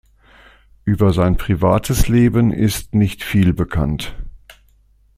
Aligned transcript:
Über 0.83 1.13
sein 1.13 1.37
privates 1.37 2.07
Leben 2.07 2.51
ist 2.51 2.95
nicht 2.95 3.23
viel 3.23 3.53
bekannt. 3.53 4.15